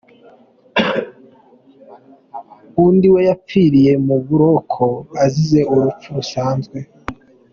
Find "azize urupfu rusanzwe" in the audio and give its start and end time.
5.23-6.77